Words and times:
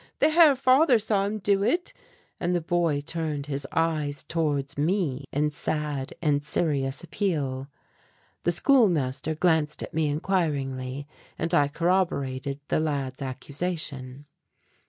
The 0.17 0.29
Herr 0.29 0.55
Father 0.55 0.97
saw 0.97 1.27
him 1.27 1.37
do 1.37 1.61
it," 1.63 1.93
and 2.39 2.55
the 2.55 2.59
boy 2.61 3.01
turned 3.01 3.45
his 3.45 3.67
eyes 3.71 4.23
towards 4.23 4.75
me 4.75 5.25
in 5.31 5.51
sad 5.51 6.11
and 6.23 6.43
serious 6.43 7.03
appeal. 7.03 7.67
The 8.43 8.51
schoolmaster 8.51 9.35
glanced 9.35 9.83
at 9.83 9.93
me 9.93 10.07
inquiringly 10.07 11.07
and 11.37 11.53
I 11.53 11.67
corroborated 11.67 12.59
the 12.67 12.79
lad's 12.79 13.21
accusation. 13.21 14.25